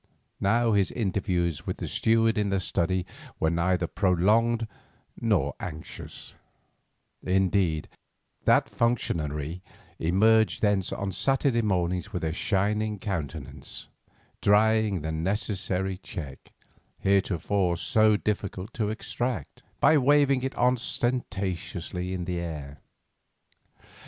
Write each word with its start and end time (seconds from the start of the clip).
Now 0.39 0.71
his 0.71 0.89
interviews 0.89 1.67
with 1.67 1.77
the 1.77 1.87
steward 1.87 2.35
in 2.35 2.49
the 2.49 2.59
study 2.59 3.05
were 3.39 3.51
neither 3.51 3.85
prolonged 3.85 4.65
nor 5.15 5.55
anxious; 5.59 6.33
indeed, 7.21 7.87
that 8.45 8.67
functionary 8.67 9.61
emerged 9.99 10.63
thence 10.63 10.91
on 10.91 11.11
Saturday 11.11 11.61
mornings 11.61 12.11
with 12.11 12.23
a 12.23 12.33
shining 12.33 12.97
countenance, 12.97 13.89
drying 14.41 15.01
the 15.01 15.11
necessary 15.11 15.97
cheque, 15.99 16.51
heretofore 16.97 17.77
so 17.77 18.17
difficult 18.17 18.73
to 18.73 18.89
extract, 18.89 19.61
by 19.79 19.99
waving 19.99 20.41
it 20.41 20.55
ostentatiously 20.57 22.11
in 22.11 22.25
the 22.25 22.39
air. 22.39 22.79